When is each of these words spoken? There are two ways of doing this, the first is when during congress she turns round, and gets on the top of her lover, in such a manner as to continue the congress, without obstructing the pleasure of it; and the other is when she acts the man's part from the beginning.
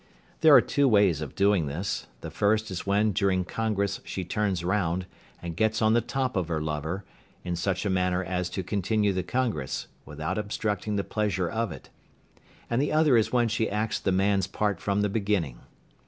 There 0.39 0.55
are 0.55 0.61
two 0.61 0.87
ways 0.87 1.21
of 1.21 1.35
doing 1.35 1.67
this, 1.67 2.07
the 2.21 2.31
first 2.31 2.71
is 2.71 2.87
when 2.87 3.11
during 3.11 3.45
congress 3.45 3.99
she 4.03 4.25
turns 4.25 4.63
round, 4.65 5.05
and 5.43 5.55
gets 5.55 5.79
on 5.79 5.93
the 5.93 6.01
top 6.01 6.35
of 6.35 6.47
her 6.47 6.59
lover, 6.59 7.05
in 7.43 7.55
such 7.55 7.85
a 7.85 7.89
manner 7.91 8.23
as 8.23 8.49
to 8.49 8.63
continue 8.63 9.13
the 9.13 9.21
congress, 9.21 9.85
without 10.03 10.39
obstructing 10.39 10.95
the 10.95 11.03
pleasure 11.03 11.47
of 11.47 11.71
it; 11.71 11.91
and 12.67 12.81
the 12.81 12.91
other 12.91 13.15
is 13.15 13.31
when 13.31 13.47
she 13.47 13.69
acts 13.69 13.99
the 13.99 14.11
man's 14.11 14.47
part 14.47 14.79
from 14.79 15.01
the 15.03 15.07
beginning. 15.07 15.59